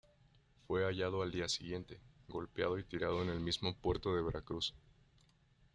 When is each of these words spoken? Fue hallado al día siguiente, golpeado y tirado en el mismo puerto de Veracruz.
Fue 0.65 0.83
hallado 0.83 1.21
al 1.21 1.29
día 1.31 1.47
siguiente, 1.47 1.99
golpeado 2.27 2.79
y 2.79 2.83
tirado 2.83 3.21
en 3.21 3.29
el 3.29 3.39
mismo 3.39 3.75
puerto 3.77 4.15
de 4.15 4.23
Veracruz. 4.23 4.73